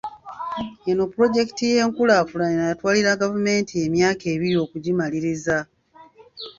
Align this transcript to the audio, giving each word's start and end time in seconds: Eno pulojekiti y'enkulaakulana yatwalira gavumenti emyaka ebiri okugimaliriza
Eno 0.89 1.03
pulojekiti 1.11 1.65
y'enkulaakulana 1.73 2.61
yatwalira 2.69 3.19
gavumenti 3.21 3.73
emyaka 3.85 4.23
ebiri 4.33 4.55
okugimaliriza 4.65 5.57